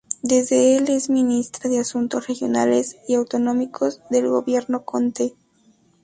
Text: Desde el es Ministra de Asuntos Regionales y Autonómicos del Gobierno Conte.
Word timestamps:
Desde 0.23 0.75
el 0.77 0.89
es 0.89 1.11
Ministra 1.11 1.69
de 1.69 1.77
Asuntos 1.77 2.25
Regionales 2.27 2.97
y 3.07 3.13
Autonómicos 3.13 4.01
del 4.09 4.29
Gobierno 4.29 4.83
Conte. 4.83 5.35